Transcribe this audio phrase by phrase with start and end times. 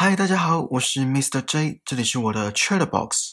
[0.00, 1.44] 嗨，大家好，我是 Mr.
[1.44, 3.32] J，这里是我的 Chat Box。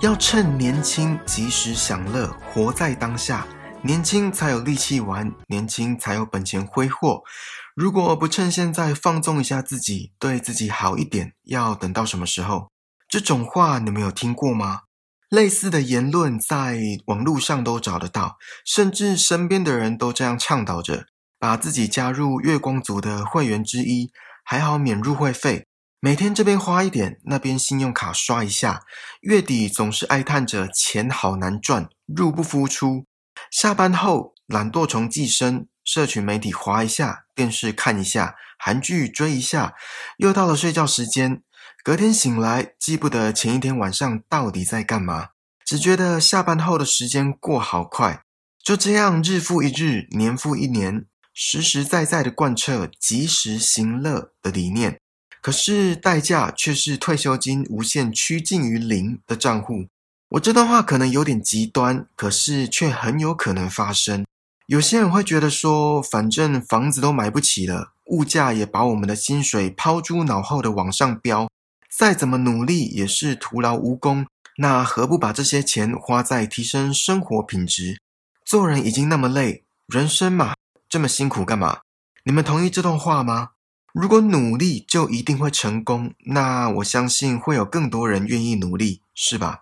[0.00, 3.46] 要趁年轻及时享乐，活在当下。
[3.82, 7.20] 年轻才有力气玩，年轻才有本钱挥霍。
[7.74, 12.70] 如果不趁现在放纵一下自己，对自己好一点，要等到什么时候？
[13.06, 14.84] 这种话你们有听过吗？
[15.32, 18.36] 类似的言论在网络上都找得到，
[18.66, 21.06] 甚至身边的人都这样倡导着，
[21.38, 24.10] 把自己加入月光族的会员之一，
[24.44, 25.66] 还好免入会费，
[26.00, 28.82] 每天这边花一点，那边信用卡刷一下，
[29.22, 33.06] 月底总是哀叹着钱好难赚，入不敷出。
[33.50, 39.72] 下班后懒惰虫寄生，社群媒体滑一下，电视看一下，韩剧追一下，
[40.18, 41.42] 又到了睡觉时间。
[41.84, 45.30] 隔天醒来，记不得前一天晚上到底在干嘛，
[45.64, 48.22] 只觉得下班后的时间过好快。
[48.62, 55.00] 就这样日复一日，年复一年，实实在在的贯彻及时行乐的理念。
[55.40, 59.86] 可是代价却是退休金无限趋近于零的账户。
[60.28, 64.24] 我这段话可能有点极端，可是却很有可能发生。
[64.68, 71.48] 有些人会觉得说，反正房子都买不起了，物价也把我们的薪水抛诸脑后的往上飙。
[71.94, 74.26] 再怎么努力也是徒劳无功，
[74.56, 78.00] 那何不把这些钱花在提升生活品质？
[78.46, 80.54] 做人已经那么累，人生嘛
[80.88, 81.80] 这么辛苦干嘛？
[82.24, 83.50] 你们同意这段话吗？
[83.92, 89.60] 如果努力就一定会成功，那我相信会有更多人愿意努力，是吧？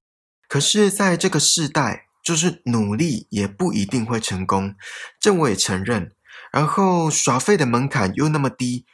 [0.48, 4.76] 可是，在这个世代，就是努力也不一定会成功，
[5.20, 6.12] 这我也承认。
[6.52, 8.86] 然后耍废的门槛又那么低。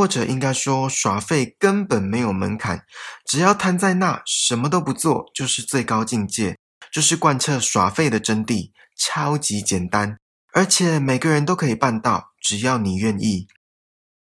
[0.00, 2.86] 或者应该说，耍废根本没有门槛，
[3.26, 6.58] 只要瘫在那，什么都不做，就是最高境界，
[6.90, 10.16] 就是贯彻耍废的真谛，超级简单，
[10.54, 13.46] 而且每个人都可以办到，只要你愿意。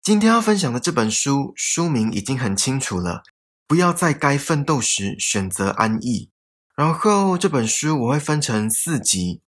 [0.02, 3.22] 今天要分享的这本书，书名已经很清楚了，
[3.68, 6.32] 不要在该奋斗时选择安逸。
[6.74, 9.42] 然后这本书我会分成四集，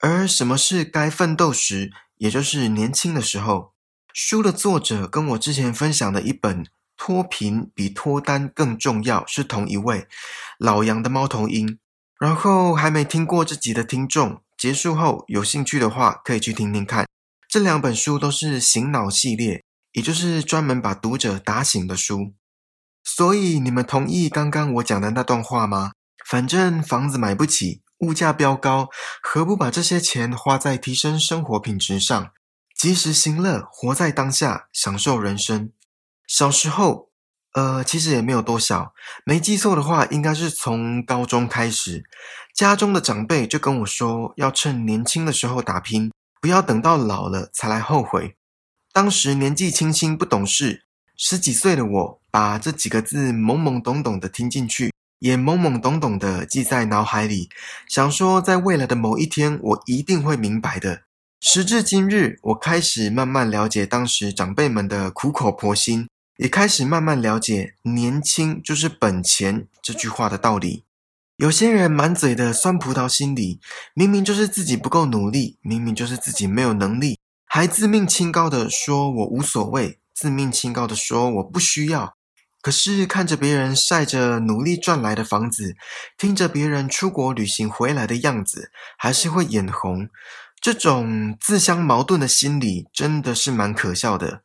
[0.00, 3.74] 而什么是该奋斗时，也就是年轻的时候。
[4.12, 6.64] 书的作者跟我之前分享的一本
[6.96, 10.06] 《脱贫比脱单更重要》是同一位
[10.58, 11.78] 老杨的猫头鹰。
[12.18, 17.06] 然后还没听过这集的听众，结束后有兴趣的话可以去听听看。
[17.48, 22.34] 这两本书都是醒脑系列，也就是专门把读者打醒的书。
[23.04, 25.92] 所以你们同意刚刚我讲的那段话吗？
[26.28, 28.88] 反正房子买不起，物价飙高，
[29.22, 32.32] 何不把这些钱花在提升生活品质上？
[32.78, 35.72] 及时行乐，活在当下，享受人生。
[36.28, 37.10] 小时候，
[37.54, 38.94] 呃，其实也没有多小，
[39.24, 42.04] 没记错的话，应该是从高中开始，
[42.54, 48.36] 家中的长辈就跟我说，要趁年轻的时候打拼，不要等到老了才来后悔。
[48.92, 50.84] 当时年纪轻轻不懂事，
[51.16, 57.48] 十几岁的我，把这几个字懵懵懂懂的听进去，也懵懵懂懂的记在脑海里，
[57.88, 61.07] 想说，在未来的某一天，我一定会明白的。
[61.40, 70.84] 时至今日，我开始慢慢了解当时长辈们的苦口婆心，也开始慢慢了解“年轻就是本钱”这句话的道理。
[71.36, 73.60] 有些人满嘴的酸葡萄心理，
[73.94, 82.16] 明明就是自己不够努力，明明就是自己没有能力，还自命清高的说“我无所谓”，自命清高的说“我不需要”。
[82.60, 85.76] 可是看着别人晒着努力赚来的房子，
[86.18, 90.08] 听着别人出国旅行回来的样子，还是会眼红。
[90.60, 94.42] 这种自相矛盾的心理真的是蛮可笑的。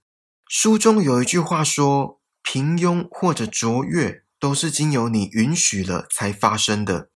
[0.48, 7.10] 书中有一句话说：“平庸或者卓越，都是经由你允许了才发生的。”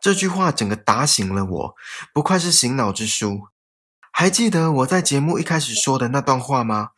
[0.00, 1.74] 这句话整个打醒了我，
[2.12, 3.48] 不愧是醒脑之书。
[4.22, 6.90] 还记得我在节目一开始说的那段话吗？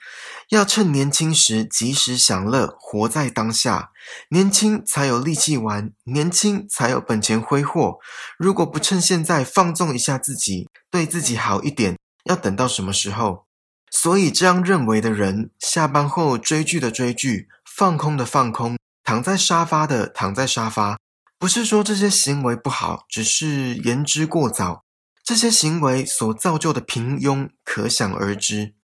[0.51, 3.93] 要趁年轻时及时享乐，活在当下。
[4.29, 7.97] 年轻才有力气玩，年轻才有本钱挥霍。
[8.37, 13.47] 如果不趁现在放纵一下自己，对自己好一点，要等到什么时候？
[13.91, 20.99] 所以这样认为的人，下班后追剧的追剧，放空的放空，躺在沙发的躺在沙发。
[21.39, 24.84] 不是说这些行为不好，只是言之过早。
[25.25, 28.75] 这些行为所造就的平庸，可想而知。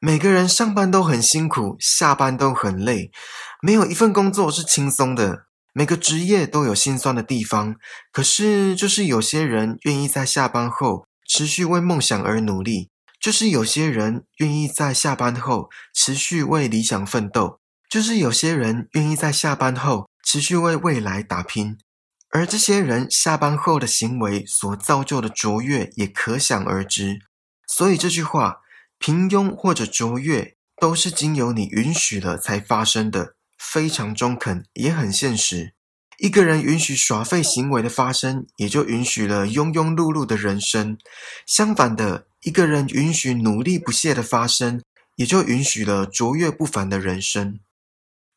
[0.00, 3.12] 每个人上班都很辛苦，下班都很累，
[3.60, 5.44] 没有一份工作是轻松的。
[5.74, 7.76] 每个职业都有心酸的地方，
[8.10, 12.88] 可是就是有些人愿意在下班后持续为梦想而努力，
[13.20, 21.76] 就是有些人愿意在下班后持续为理想奋斗，就是有些人愿意在下班后持续为未来打拼。
[22.32, 27.20] 而这些人下班后的行为所造就的卓越也可想而知。
[27.66, 28.62] 所以这句话，
[28.98, 35.74] 平庸或者卓越，都是经由你允许了才发生的，非常中肯，也很现实。
[36.18, 40.96] 一个人允许耍废行为的发生，也就允许了庸庸碌碌的人生。
[41.46, 44.82] 相反的，一个人允许努力不懈的发生，
[45.16, 47.58] 也就允许了卓越不凡的人生。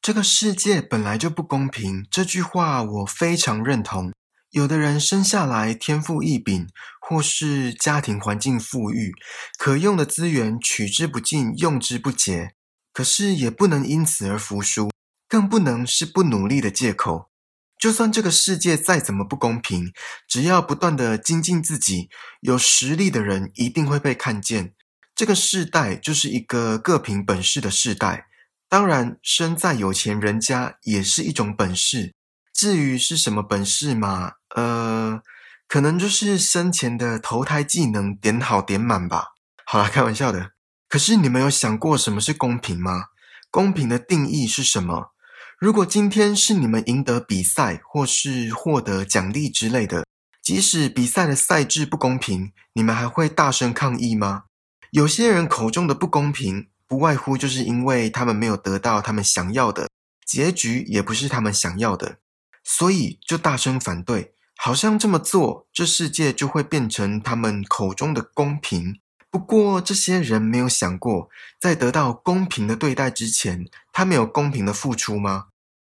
[0.05, 4.13] 这个世界本来就不公平，这句话我非常认同。
[4.51, 6.67] 有的人生下来天赋异禀，
[7.01, 9.15] 或是家庭环境富裕，
[9.57, 12.53] 可用的资源取之不尽，用之不竭。
[12.93, 14.91] 可是也不能因此而服输，
[15.27, 17.31] 更不能是不努力的借口。
[17.79, 19.91] 就算这个世界再怎么不公平，
[20.27, 22.09] 只要不断的精进自己，
[22.41, 24.75] 有实力的人一定会被看见。
[25.15, 28.27] 这个世代就是一个各凭本事的世代。
[28.67, 32.13] 当然，生在有钱人家也是一种本事。
[32.53, 35.21] 至于是什么本事嘛，呃，
[35.67, 39.33] 可能就是生前的投胎技能点好点满吧。
[39.65, 40.51] 好啦，开玩笑的。
[40.87, 43.05] 可是你们有想过什么是公平吗？
[43.51, 45.11] 公平的定义是什么？
[45.59, 50.05] 如果今天是你们赢得比赛，或是获得奖励之类的，
[50.41, 54.43] 即使比赛的赛制不公平，你们还会大声抗议吗？
[54.91, 56.67] 有些人口中的不公平。
[56.87, 59.89] 不外乎就是因为他们没有得到他们想要的
[60.25, 62.17] 结局，也不是他们想要的，
[62.63, 64.33] 所以就大声反对。
[64.57, 68.99] 好像这么做，这世界就会变成他们口中的公平。
[69.29, 71.29] 不过，这些人没有想过，
[71.59, 75.47] 在得到公平的对待之前，他们有公平的付出吗？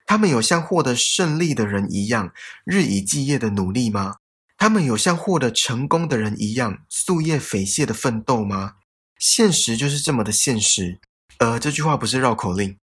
[0.07, 2.33] 他们有像获得胜利的人一样
[2.65, 4.17] 日以继夜的努力吗？
[4.57, 8.77] 他们有像获得成功的人一样夙夜匪懈的奋斗吗？
[9.19, 10.99] 现实就是这么的现实，
[11.39, 12.77] 呃，这句话不是绕口令。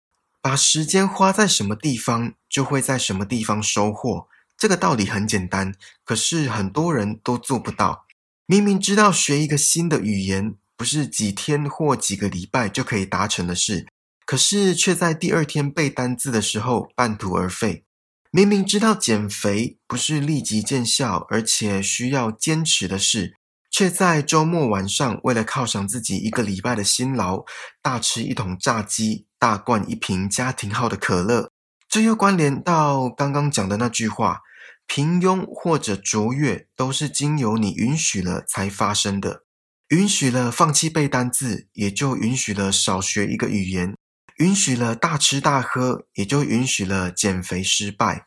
[0.40, 4.28] 把时间花在什么地方，就会在什么地方收获。
[4.56, 8.06] 这个道理很简单，可是很多人都做不到。
[8.46, 13.86] 明明知道学一个新的语言不是几天或几个礼拜就可以达成的事，
[14.24, 17.84] 可是却在第二天背单字的时候半途而废。
[18.30, 23.36] 明明知道减肥不是立即见效，而且需要坚持的事。
[23.78, 27.44] 却在周末晚上，为了犒赏自己一个礼拜的辛劳，
[27.80, 31.52] 大吃一桶炸鸡，大灌一瓶家庭号的可乐。
[31.88, 34.40] 这又关联到刚刚讲的那句话：
[34.88, 39.44] 平庸或者卓越，都是经由你允许了才发生的。
[39.90, 43.92] 允许了放弃背单字，也就允许了少学一个语言；
[44.38, 48.26] 允许了大吃大喝，也就允许了减肥失败。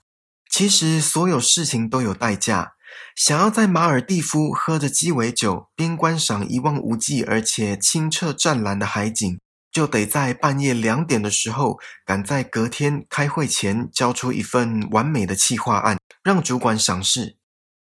[0.50, 2.75] 其实，所有事情都有代价。
[3.15, 9.39] 想要在马尔蒂夫喝着鸡尾酒，边观赏一望无际而且清澈湛蓝的海景，
[9.71, 17.38] 就得在半夜两点的时候，赶在隔天开会前交出一份完美的企划案，让主管赏识。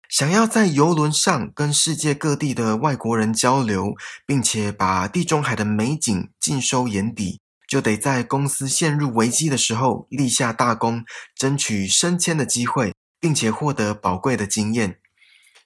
[0.09, 3.95] 想要在游轮上跟世界各地的外国人交流，
[4.27, 11.03] 并且把地中海的美景尽收眼底，就得在公司陷入危机的时候立下大功，
[11.35, 12.92] 争取升迁的机会。
[13.23, 14.99] 并且获得宝贵的经验，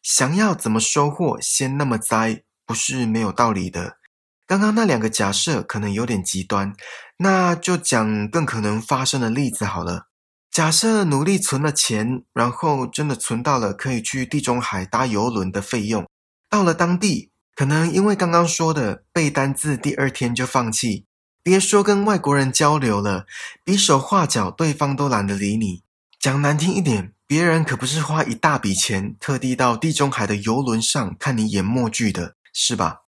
[0.03, 3.97] 想要怎么收获，先那么栽，不是没有道理的。
[4.45, 6.75] 刚刚那两个假设可能有点极端，
[7.17, 10.05] 那就讲更可能发生的例子好了。
[10.51, 16.07] 假设努力存了钱，然后真的存到了可以去地中海搭游轮的费用，
[16.51, 21.07] 到了当地，可能因为刚刚说的背单字，第二天就放弃，
[21.41, 23.25] 别说跟外国人交流了，
[23.63, 25.81] 比手画脚，对方都懒得理你。
[26.19, 27.13] 讲难听一点。
[27.27, 33.01] 别人可不是花一大笔钱特地到地中海的游轮上看你演默剧的，是吧？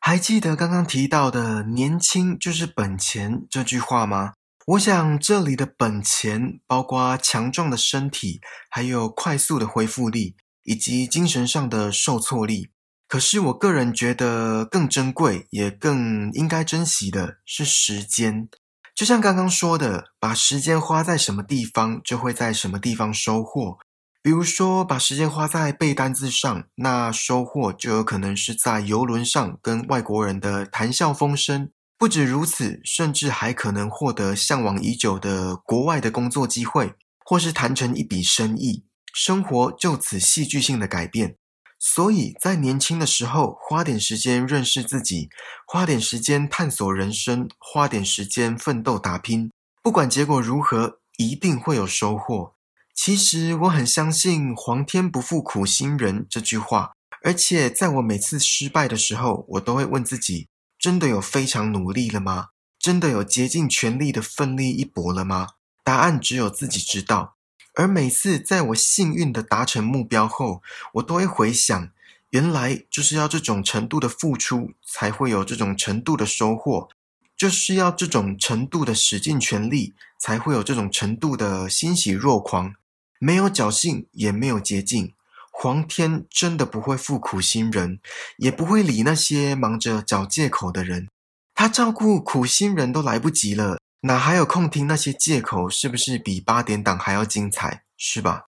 [0.00, 4.32] 还记得刚刚提到的“年轻就是本钱”这句话吗？
[4.66, 10.34] 我想这里的本钱包括强壮的身体，还有快速的恢复力，
[10.64, 12.70] 以及精神上的受挫力。
[13.06, 18.48] 可是我个人觉得更珍贵，也更应该珍惜的是时间。
[18.94, 23.78] 就像刚刚说的，把时间花在什么地方，就会在什么地方收获。
[24.22, 31.70] 比如说，把时间花在背单字上，那收获就有可能是在游轮上跟外国人的谈笑风生。
[31.96, 36.94] 不止如此，甚至还可能获得向往已久的国外的工作机会，
[37.24, 41.36] 或是谈成一笔生意，生活就此戏剧性的改变。
[41.82, 45.30] 所以在年轻的时候，花点时间认识自己，
[45.66, 49.50] 花点时间探索人生，花点时间奋斗打拼，
[49.82, 52.54] 不管结果如何，一定会有收获。
[52.94, 62.48] 其实我很相信“皇天不负苦心人”这句话，而且在我每次失败的时候，我都会问自己：真的有非常努力了吗？
[62.78, 65.48] 真的有竭尽全力的奋力一搏了吗？
[65.82, 67.36] 答案只有自己知道。
[67.80, 71.88] 而每次在我幸运的达成目标后，我都会回想，
[72.28, 76.90] 原来就是要这种程度的付出，才会有这种程度的收获，
[77.34, 82.74] 就是要这种程度的使尽全力，才会有这种程度的欣喜若狂。
[83.18, 85.14] 没有侥幸，也没有捷径。
[85.50, 87.98] 皇天真的不会负苦心人，
[88.36, 91.08] 也不会理那些忙着找借口的人。
[91.54, 95.68] 他照顾苦心人都来不及了，哪还有空听那些借口？
[95.68, 97.84] 是不是比八点档还要精彩？
[97.98, 98.46] 是吧？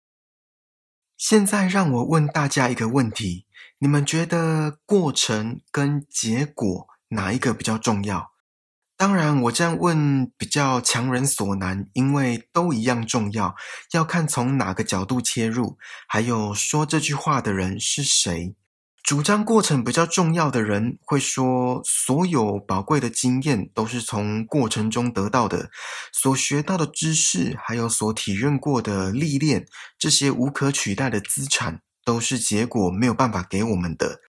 [1.18, 3.46] 现在让我问大家一个问题：
[3.78, 8.32] 你们觉得过程跟结果哪一个比较重要？
[8.98, 13.56] 当然，我这样问比较强人所难，因为都一样重要，
[13.92, 18.56] 要看从哪个角度切入，还有说这句话的人是谁。
[19.06, 25.70] 主张过程比较重要的人会说，所有宝贵的经验都是从过程中得到的，
[26.12, 29.68] 所学到的知识，还有所体认过的历练，
[30.00, 34.22] 这些无可取代的资产，都是结果没有办法给我们的。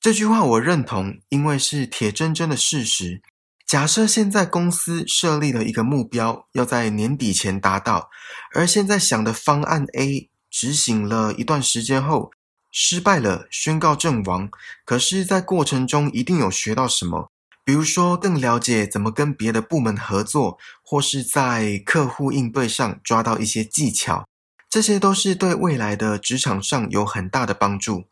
[0.00, 3.20] 这句话我认同，因为是铁铮铮的事实。
[3.66, 8.08] 假设现在公司设立了一个目标，要在年底前达到，
[8.54, 12.30] 而现在想的方案 A 执行了一段时间后
[12.70, 14.50] 失败了，宣告阵亡。
[14.84, 17.30] 可是，在过程中一定有学到什么，
[17.64, 24.26] 比如说更了解怎么跟别的部门合作，或是在客户应对上抓到一些技巧，
[24.68, 28.04] 这些都是对未来的职场上有很大的帮助。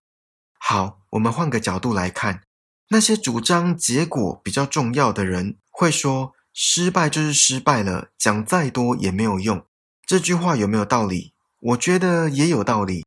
[0.59, 2.43] 好，我们换个角度来看。
[2.91, 9.65] 那些主张结果比较重要的人会说：“失败就是失败了，讲再多也没有用。”
[10.07, 11.35] 这句话有没有道理？
[11.61, 13.05] 我觉得也有道理。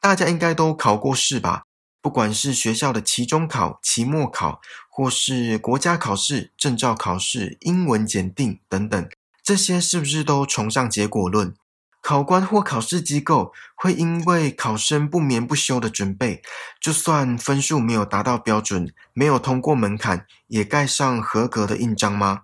[0.00, 1.64] 大家应该都考过试吧？
[2.00, 9.08] 不管是学校的期中考、期末考，或是国家考试、证照考试、英文检定等等，
[9.42, 11.54] 这些是不是都崇尚结果论？
[12.00, 16.40] 考官或考试机构会因为考生不眠不休的准备，
[16.80, 22.42] 就算分数没有达到标准，没有通过门槛，也盖上合格的印章吗？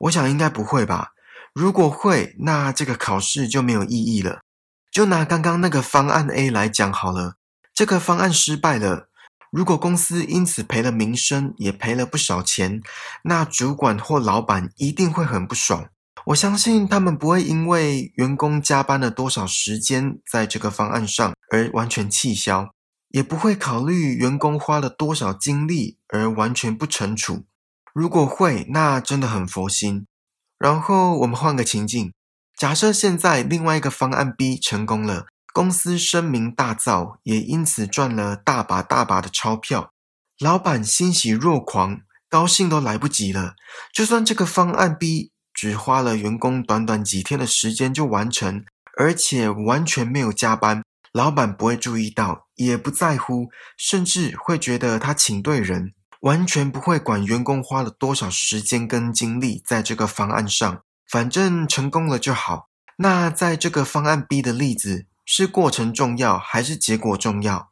[0.00, 1.12] 我想应该不会吧。
[1.52, 4.40] 如果会，那这个考试就没有意义了。
[4.94, 7.34] 就拿刚刚那个方案 A 来讲好了，
[7.74, 9.08] 这个方案失败了，
[9.50, 12.80] 如果公司因此赔了名声，也赔了不少钱，
[13.24, 15.88] 那主管或老板一定会很不爽。
[16.26, 22.70] 我相信他们不会因为员工加班了多少时间在这个方案上而完全气消，
[23.08, 27.46] 也不会考虑员工花了多少精力而完全不惩处。
[27.92, 30.06] 如果会，那真的很佛心。
[30.56, 32.13] 然后我们换个情境，
[32.56, 39.90] 假设现在另外一个方案 B 成功了，公司声名大噪，也因此赚了大把大把的钞票，
[40.38, 43.54] 老板欣喜若狂，高兴都来不及了。
[43.92, 45.30] 就算这个方案 B。
[45.56, 48.64] 只花了员工短短几天的时间就完成，
[48.98, 50.82] 而且完全没有加班，
[51.12, 62.68] 老板不会注意到，也不在乎，甚至会觉得他请对人，完全不会管员工花了多少时间跟精力在这个方案上，反正成功了就好。
[62.96, 67.70] 那在这个方案 B 的例子，是过程重要还是结果重要？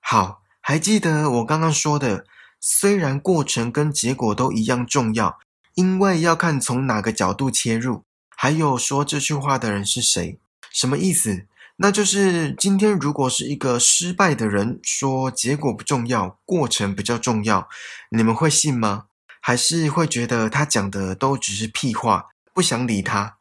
[0.00, 2.24] 好，还记得我刚刚说的，
[2.60, 5.38] 虽然过程跟结果都一样重要。
[5.74, 8.04] 因为要看从哪个角度切入，
[8.36, 10.38] 还有说这句话的人是谁，
[10.72, 11.46] 什么意思？
[11.76, 17.68] 那就是今天如果是一个失败的人说结果不重要，过程比较重要，
[18.10, 19.04] 你们会信吗？
[19.40, 23.36] 还是会觉得他讲的都只是屁话，不想理他？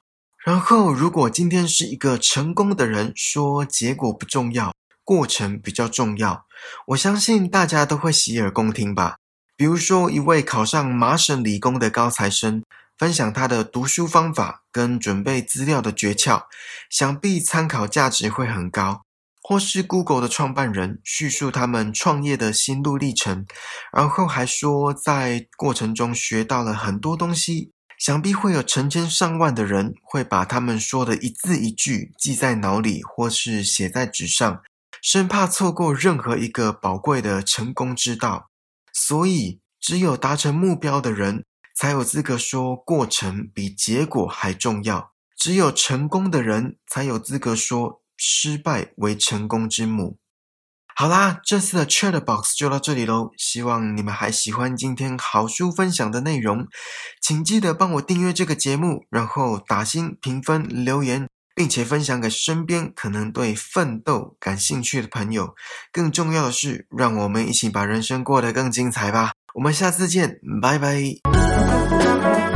[0.45, 4.73] 然后如果今天是一个成功的人说结果不重要，
[5.03, 6.45] 过程比较重要，
[6.87, 9.17] 我相信大家都会洗耳恭听吧。
[9.57, 12.63] 比如说，一位考上麻省理工的高材生
[12.97, 16.43] 分享他的读书方法跟准备资料的诀窍，
[16.89, 19.01] 想必参考价值会很高。
[19.41, 23.47] 或是 Google 的创办人叙述他们创业的心路历程，
[23.91, 34.63] 然后还说在过程中学到了很多东西，想必会有成千上万的人会把他们说的一字一句记在脑里，或是写在纸上，
[35.01, 38.49] 生怕错过任何一个宝贵的成功之道。
[38.93, 41.43] 所以，只有达成目标的人
[41.75, 50.17] 才有资格说过程比结果还重要；只有成功的人才有资格说失败为成功之母。
[50.99, 53.31] 好啦，这次的 Chat Box 就到这里喽。
[53.37, 56.67] 希望你们还喜欢今天好书分享的内容，
[57.21, 61.25] 请记得帮我订阅这个节目，然后打星评分留言。
[61.55, 65.55] 并且分享给身边可能对奋斗感兴趣的朋友。
[65.91, 69.31] 更重要的是，让我们一起把人生过得更精彩吧！
[69.55, 72.48] 我们下次见，拜拜。